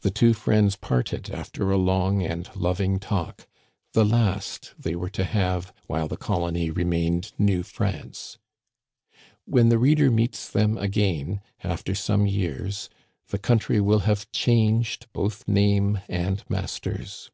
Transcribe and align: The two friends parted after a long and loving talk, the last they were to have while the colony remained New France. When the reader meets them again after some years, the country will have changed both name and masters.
The 0.00 0.10
two 0.10 0.32
friends 0.32 0.74
parted 0.74 1.28
after 1.30 1.70
a 1.70 1.76
long 1.76 2.22
and 2.22 2.48
loving 2.56 2.98
talk, 2.98 3.46
the 3.92 4.02
last 4.02 4.72
they 4.78 4.96
were 4.96 5.10
to 5.10 5.24
have 5.24 5.70
while 5.86 6.08
the 6.08 6.16
colony 6.16 6.70
remained 6.70 7.32
New 7.36 7.62
France. 7.62 8.38
When 9.44 9.68
the 9.68 9.76
reader 9.76 10.10
meets 10.10 10.48
them 10.48 10.78
again 10.78 11.42
after 11.62 11.94
some 11.94 12.26
years, 12.26 12.88
the 13.28 13.38
country 13.38 13.82
will 13.82 13.98
have 14.08 14.32
changed 14.32 15.12
both 15.12 15.46
name 15.46 16.00
and 16.08 16.42
masters. 16.48 17.30